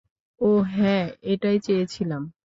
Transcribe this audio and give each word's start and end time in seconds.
ওহ 0.41 0.61
হ্যাঁ, 0.75 1.05
এটাই 1.23 1.57
চেয়েছিলাম। 1.59 2.31